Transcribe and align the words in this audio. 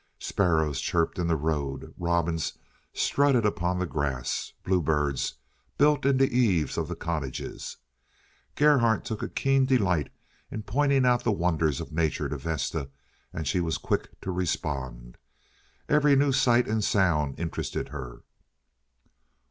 Sparrows 0.17 0.81
chirped 0.81 1.19
in 1.19 1.27
the 1.27 1.35
road; 1.35 1.93
robins 1.95 2.53
strutted 2.91 3.45
upon 3.45 3.77
the 3.77 3.85
grass; 3.85 4.51
bluebirds 4.63 5.35
built 5.77 6.07
in 6.07 6.17
the 6.17 6.35
eaves 6.35 6.75
of 6.75 6.87
the 6.87 6.95
cottages. 6.95 7.77
Gerhardt 8.55 9.05
took 9.05 9.21
a 9.21 9.29
keen 9.29 9.67
delight 9.67 10.11
in 10.49 10.63
pointing 10.63 11.05
out 11.05 11.23
the 11.23 11.31
wonders 11.31 11.79
of 11.79 11.91
nature 11.91 12.27
to 12.27 12.37
Vesta, 12.39 12.89
and 13.31 13.47
she 13.47 13.61
was 13.61 13.77
quick 13.77 14.19
to 14.21 14.31
respond. 14.31 15.19
Every 15.87 16.15
new 16.15 16.31
sight 16.31 16.67
and 16.67 16.83
sound 16.83 17.39
interested 17.39 17.89
her. 17.89 18.23